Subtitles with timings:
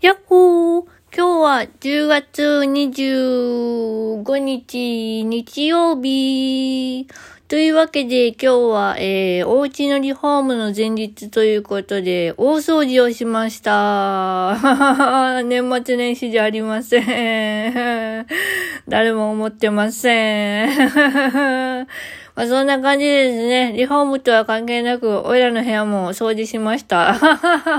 [0.00, 7.06] やっほー今日は10月25日日曜日
[7.48, 14.56] というわけで今日は、えー、お家のリフォームの前日ということで大掃除をしました。
[15.44, 18.26] 年末年始じゃありません。
[18.88, 21.86] 誰も思ってません。
[22.40, 27.12] まあ、そんな感じですね、リフォームとは関係なく、おいらの部屋も掃除しました。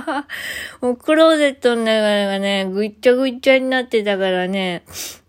[0.81, 4.83] もうクローゼットの中がね、ぐっちゃぐっちゃになってたからね、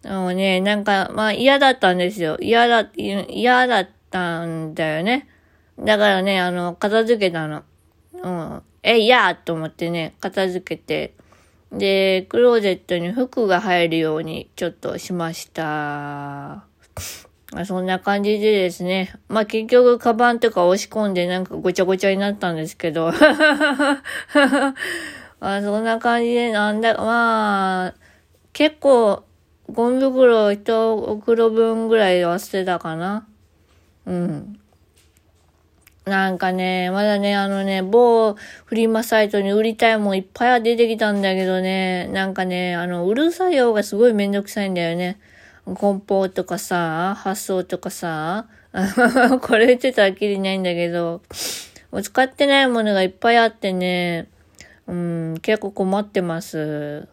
[0.04, 2.36] もうね、なんか、まあ嫌だったんですよ。
[2.42, 5.26] 嫌だ、嫌だったんだよね。
[5.78, 7.62] だからね、あの、片付けたの。
[8.12, 8.62] うん。
[8.82, 11.14] え、いやと思ってね、片付けて。
[11.72, 16.66] で、クローゼットに服が入るようにちょっとしました。
[17.52, 19.12] まあ、そんな感じでですね。
[19.28, 23.12] まあ、結局、カバンとか押し込んでなんかごちゃごちゃになったんですけど。
[25.38, 27.94] まあ、そんな感じで、なんだ、まあ、
[28.54, 29.24] 結構、
[29.70, 33.26] ゴミ袋一袋分ぐらい忘れたかな。
[34.06, 34.58] うん。
[36.06, 45.20] なんかね、まだね、あのね、某フリマサイトに売りたいもんいっぱいは出てきたんだけどね、なんかね、あの、売る作業がすごいめんどくさいんだよね。
[45.66, 48.46] 梱包とかさ、発送とかさ、
[49.42, 51.22] これ言ってたらきりないんだけど、
[52.02, 54.28] 使ってないものがいっぱいあってね、
[54.86, 57.08] うん、結構困ってます。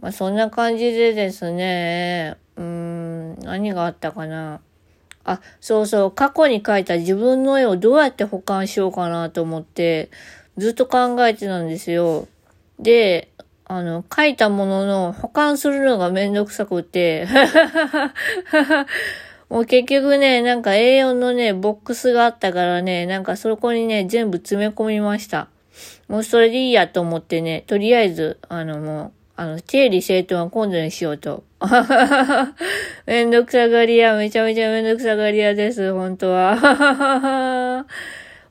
[0.00, 4.60] まあ、そんな感じでですね、うん、何があったかな。
[5.24, 10.10] あ、そうそう、過去に描いた自分の絵をどうやって保管しようかなと思って、
[10.56, 12.26] ずっと考えてたんですよ。
[12.78, 13.30] で、
[13.68, 17.26] あの、書いたものの保管するのがめんどくさくて
[19.50, 25.48] もう結局ね、なんか A4 のね、ボックスがあったからね、なんかそこにね、全部詰め込みました。
[26.08, 31.42] もうそれでいいやと思ってね、とりあえず、あのもう、あの、整理整頓は今度にしようと。
[33.06, 37.84] めんどくさがり屋、めちゃめちゃめんどくさがり屋です、本当は。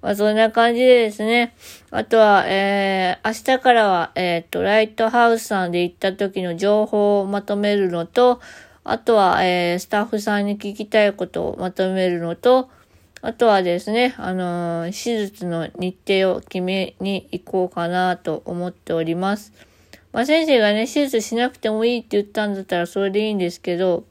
[0.06, 1.56] まあ、そんな感じでですね。
[1.90, 8.40] あとは、えー、明日からは、えっ、と、ライトハウスさんで行った時の情報をまとめるのと、
[8.84, 12.70] あとは、えー、スタッフさんに聞きたいことをまとめるのと、
[13.24, 19.54] あとはですね、あのー、手術の日程を決めに行こうかなと思っております。
[20.14, 24.04] まあ、先生がね、手術しなくてもいいって言ったんだったらそれでいいんですけど、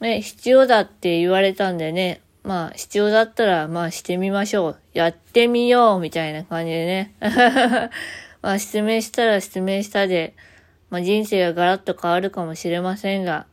[0.00, 4.78] ね、必要だって言われたんでね、まあ、必要だったら、まあ、してみましょう。
[4.94, 7.12] やってみようみたいな感じでね。
[8.40, 10.32] まあ、失明したら失明したで、
[10.88, 13.46] まあ、人生がガラッと変わるかもしれませんが、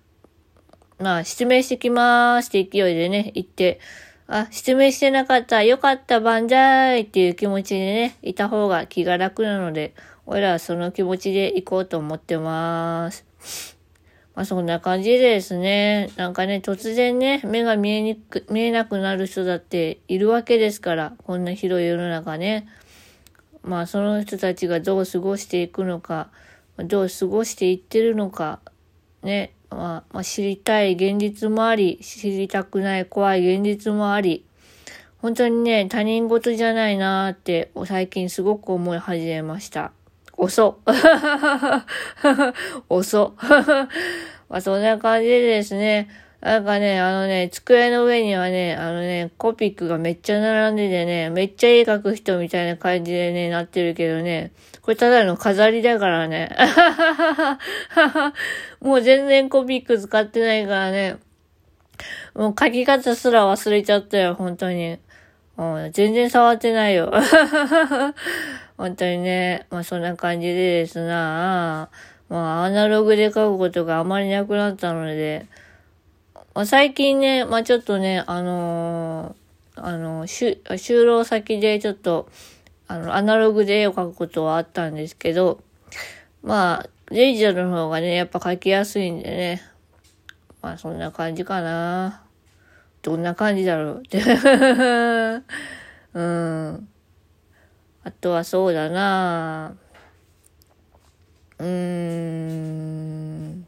[1.00, 3.80] まあ、失明してきまーすって勢いでね、言って、
[4.28, 9.96] あ、失明してなかった、よかった、万歳っていう気持ちでね、いた方が気が楽なので、
[10.28, 13.73] 俺らはその気持ちで行こうと思ってまーす。
[14.36, 22.68] まあそんな感じでですね、なんかね、突然ね、目が見えにく、見えなくなる人だっているわけですから、こんな広い世の中ね。
[23.62, 26.30] まあその人たちがどう過ごしていくのか、
[26.78, 28.60] どう過ごしていってるのか、
[29.22, 34.46] ね、まあ、まあ、知りたい現実もあり、知りたくない怖い現実もあり、
[35.18, 39.92] 本当にね、他人事じゃないなーって最近すごく思い始めました。
[40.38, 40.80] 遅。
[42.90, 43.34] 遅。
[44.50, 46.10] まあそんな感じでですね、
[46.42, 54.52] なんかね、あのね、机の上にはね、あのね、コピックがめっちゃ並んでてね、めっちゃ絵描く人みたいな感じでね、なってるけどね、
[54.82, 56.54] これただの飾りだからね。
[58.82, 61.16] もう全然コピック使ってないからね、
[62.36, 64.98] もう書き方すら忘れちゃったよ、本当に。
[65.56, 67.14] うん、全然触ってないよ。
[68.84, 71.90] 本当にね、まあそんな感じでですな、
[72.28, 75.46] まあアナログで書くことがあまりなくなったので、
[76.54, 82.28] まあ、最近ね、まあちょっとね、あのー、あの、就労先でちょっと、
[82.90, 85.64] あの、アナログで絵を描くことはあったんですけど、
[86.42, 89.62] まあ、デジタルの方がね、やっぱ描きやすいんでね、
[90.62, 92.22] まあそんな感じかな。
[93.02, 94.22] どんな感じだろうって。
[96.16, 96.90] うん。
[98.04, 99.76] あとはそうだな
[101.60, 103.66] うーん。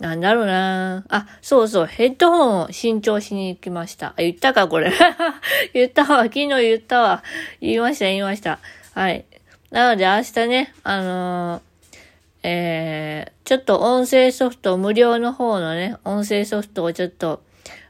[0.00, 4.08] なんだろうなあ、そうそう、ヘッドホンを新調しに行きました。
[4.08, 4.92] あ、言ったか、これ。
[5.72, 7.22] 言ったわ、昨日言ったわ。
[7.60, 8.58] 言いました、言いました。
[8.94, 9.24] はい。
[9.70, 11.62] なので明日ね、あのー、
[12.42, 17.42] えー、ちょっと音声ソフト、無料の方のね、音声ソフトをちょっと、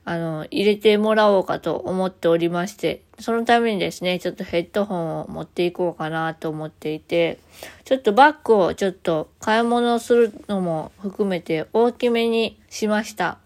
[0.04, 7.38] あの、入れてもらおうかと思っておりまして、そのためにですね、ちょっとヘッドホンを持っていこうかなと思っていて、
[7.84, 13.38] ちょっとバッグをちょっと買い物するのも含めて大きめにしました。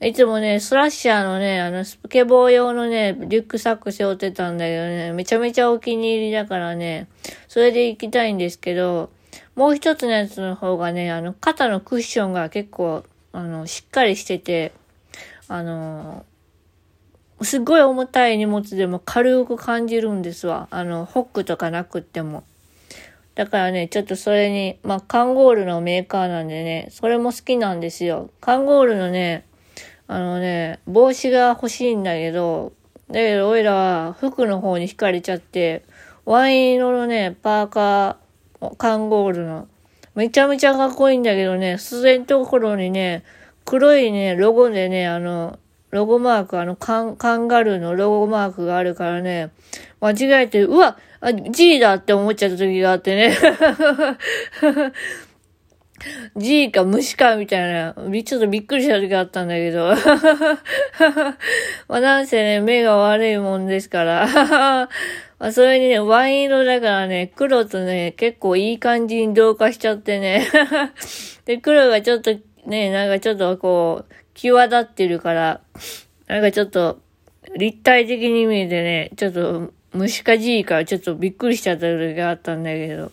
[0.00, 7.08] いつもね、スラッシャーのね、あの、スケボー用のね、リュックサック背負ってたんだけどね、めちゃめちゃお気に入りだからね、
[7.48, 9.10] それで行きたいんですけど、
[9.56, 13.02] もう一つのやつの方がね、あの、肩のクッションが結構、
[13.32, 14.70] あの、しっかりしてて、
[15.48, 16.24] あの、
[17.42, 20.68] すっごい重たい荷物でも軽く感じるんですわ。
[20.70, 22.44] あの、ホックとかなくっても。
[23.34, 28.30] だからね、ちょっとそれに、まあ、カンゴールのメーカーなんでね、それも好きなんですよ。
[28.40, 29.46] カンゴールのね、
[30.08, 32.72] あのね、帽子が欲しいんだけど、
[33.08, 35.84] だけど、おいらは服の方に惹かれちゃって、
[36.24, 39.68] ワイン色のね、パーカー、カンゴールの、
[40.14, 43.22] めちゃめちゃかっこいいんだけどね、自然ところにね、
[43.68, 45.58] 黒いね、ロゴでね、あの、
[45.90, 49.50] ロゴマーク、あのカン、カンガルーのロゴマークがあるからね、
[50.00, 53.36] 間違えて、うわあ、G だって思っちゃった時があってね。
[56.36, 57.94] G か虫かみたいな、
[58.24, 59.92] ちょっとびっくりした時があったんだけど。
[61.88, 64.26] まあなんせね、目が悪いもんですから。
[65.38, 70.48] まあそれにね、ワイン色だからね、黒とね、結構いい感じに同化しちゃってね。
[71.44, 72.34] で、黒がちょっと
[72.66, 75.60] ね、なんかちょっとこう、際立ってるから、
[76.26, 77.00] なんかちょっと、
[77.56, 83.10] 立体的に見えてね、ちょっと虫か G からちょっとびっくりしちゃった時があったんだけど。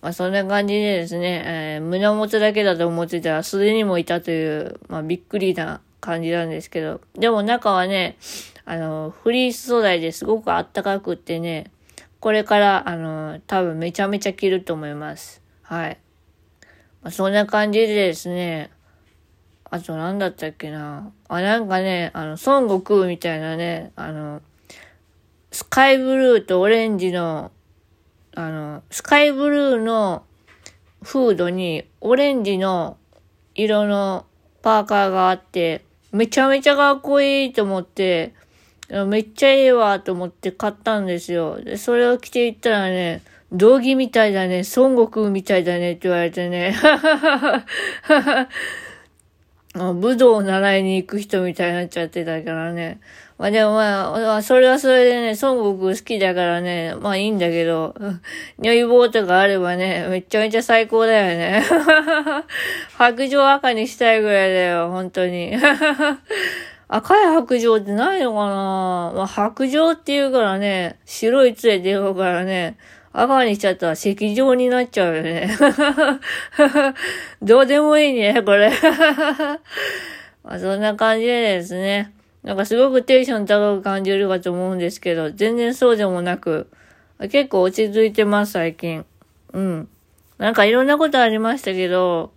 [0.00, 8.16] まあそんな感じでですね、えー、胸元だけだと思ってたら素手にもいたという、まあびっくりな感じなんですけど、でも中はね、
[8.64, 11.70] あの、フリー素材ですごくあったかくってね、
[12.18, 15.40] これから、あの、多分めちゃめちゃ着ると思います。
[15.62, 15.98] はい。
[17.02, 18.70] まあ、そんな感じでですね、
[19.70, 21.12] あと何だったっけな。
[21.28, 24.42] あ、なんかね、あの、孫悟空みたいなね、あの、
[25.50, 27.50] スカイブルーとオレンジの
[28.34, 30.24] あの、スカイブルーの
[31.02, 32.96] フードにオレンジの
[33.54, 34.24] 色の
[34.62, 38.32] パーカーがあって、めちゃめちゃかっこいいと思って、
[39.06, 41.60] めっちゃいいわと思って買ったんですよ。
[41.60, 43.20] で、それを着ていったらね、
[43.52, 46.74] 道着みたいだね、孫悟空みたいだねって言われてね。
[49.74, 53.00] 武道を習いに行く人みたいになっちゃってたからね。
[53.38, 57.94] まあでもまあ、それはそれでね、孫悟空好きだからね、まあいいんだけど、
[58.58, 61.64] 如意棒とかあればね、めちゃめちゃ最高だよね。
[62.96, 65.54] 白状赤にしたいぐらいだよ、本当に。
[66.88, 72.76] 赤い白状ってないのかなまあ白状って言うからね、白い杖出ようからね、
[73.12, 75.54] 赤にしちゃったら赤状になっちゃうよね。
[77.42, 78.70] どうでもいいね、これ。
[80.42, 82.12] まあそんな感じでですね。
[82.42, 86.68] なんかすごくテンション高く感じるかと思うんですけど、全然そうでもなく、
[87.30, 89.04] 結構落ち着いてます、最近。
[89.52, 89.88] うん。
[90.38, 92.32] なんかいろんなことありましたけど、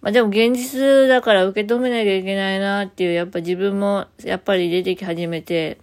[0.00, 5.78] まあでも現実だから受け止めなきゃいけないなっていう、やっぱ自分もやっぱり出てき始めて、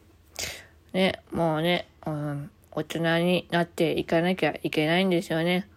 [0.94, 5.68] ね、もうね、うん、大人になっていかなきゃいけないんですよね。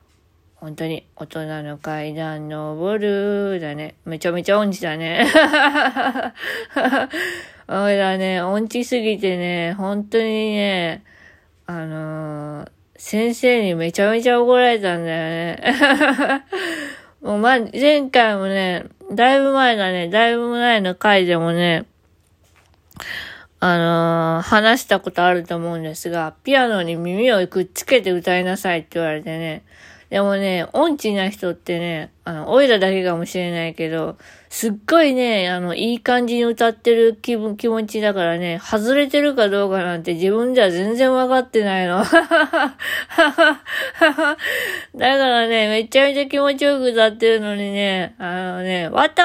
[0.56, 3.94] 本当に、大人の階段登るだね。
[4.04, 5.24] めちゃめちゃ音痴だね。
[7.68, 11.02] おいらね、音痴すぎてね、本当にね、
[11.64, 15.58] あのー、先生にめちゃめちゃ怒られたんだよね。
[17.22, 21.86] もうま、前回もね、だいぶ前だね、だいぶ前の回でもね、
[23.62, 29.64] あのー、話したことあると思うんですが、ピアノに耳をくっつけて歌いなさいって言われてね。
[30.10, 42.02] でもね、音痴な人ってね、あの、オイラだけかもしれないけど、すっごいね、あの、いい感じに歌ってる気分、気持ちだからね、外れてるかどうかなんて自分では全然わかってないの。
[42.10, 42.18] だか
[44.96, 49.22] らね、めちゃめちゃ気持ちよく歌ってるのにね、あのね、わと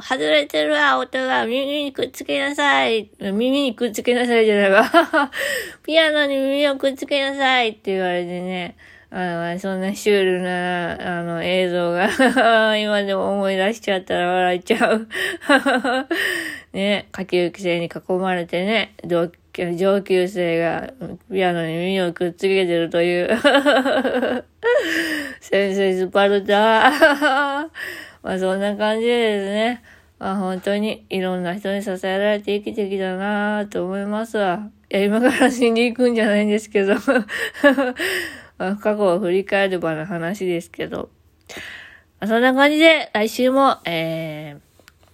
[0.00, 3.10] 外れてるわ、音が耳にくっつけなさい。
[3.20, 4.88] 耳にくっつけなさいじゃないわ。
[5.84, 8.76] ピアノに耳をくっつけなさいって言われてね、
[9.10, 12.10] あの、そんなシュールな、あの、映像が
[12.76, 15.08] 今でも思い出しちゃったら笑っちゃう。
[16.76, 19.30] ね、下級生に囲まれてね、上
[20.02, 20.92] 級生が
[21.32, 23.30] ピアノに耳をくっつけてるという。
[25.40, 26.90] 先生スパルタ。
[28.22, 29.82] まあそんな感じでですね、
[30.18, 34.68] まあ本当にいろんな人に支えられて生きてきたなぁと思いますわ。
[34.90, 36.94] いや、今から死んでいくんじゃないんですけど。
[38.58, 41.10] 過去を振り返ればの話ですけど、
[42.26, 44.58] そんな感じで来週も、え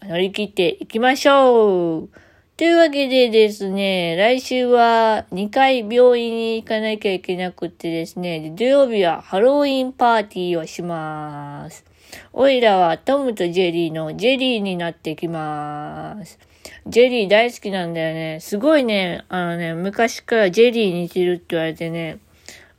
[0.01, 2.09] ー、乗り切っていきましょう
[2.57, 11.85] というわけでですね、来週は2回病院に行かなきゃいけなくってですね、土曜日はハロウィンパーティーをします。
[12.33, 16.39] おいらはトムとジェリーのジェリーになってきます。
[16.87, 18.39] ジェリー大好きなんだよね。
[18.41, 22.19] すごいね、あのね、昔からジェリーに似てるって言われてね、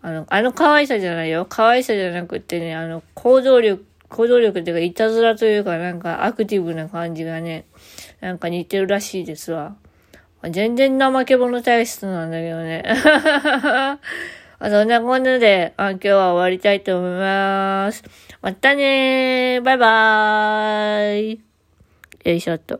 [0.06, 1.48] あの、あの可愛さじゃないよ。
[1.50, 7.66] 可愛さじゃなくってね、あの、行動力、行動力っていうか、いたずらというか、なんかアクティブな感じがね、
[8.22, 9.76] なんか似てるらしいですわ。
[10.52, 12.84] 全然怠け者体質なんだけどね。
[14.62, 18.04] そんなこんなで、今日は終わりたいと思います。
[18.44, 21.42] またねーバイバーイ
[22.26, 22.74] よいしょっと。